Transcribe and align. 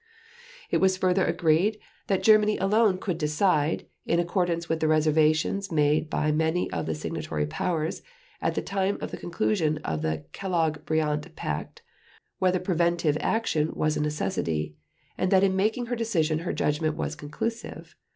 It 0.71 0.77
was 0.77 0.97
further 0.97 1.27
argued 1.27 1.77
that 2.07 2.23
Germany 2.23 2.57
alone 2.57 2.97
could 2.97 3.19
decide, 3.19 3.85
in 4.07 4.19
accordance 4.19 4.67
with 4.67 4.79
the 4.79 4.87
reservations 4.87 5.71
made 5.71 6.09
by 6.09 6.31
many 6.31 6.71
of 6.71 6.87
the 6.87 6.95
Signatory 6.95 7.45
Powers 7.45 8.01
at 8.41 8.55
the 8.55 8.63
time 8.63 8.97
of 8.99 9.11
the 9.11 9.17
conclusion 9.17 9.77
of 9.85 10.01
the 10.01 10.25
Kellogg 10.33 10.85
Briand 10.87 11.31
Pact, 11.35 11.83
whether 12.39 12.57
preventive 12.57 13.15
action 13.21 13.75
was 13.75 13.95
a 13.95 14.01
necessity, 14.01 14.75
and 15.19 15.31
that 15.31 15.43
in 15.43 15.55
making 15.55 15.85
her 15.85 15.95
decision 15.95 16.39
her 16.39 16.51
judgment 16.51 16.97
was 16.97 17.15
conclusive. 17.15 17.95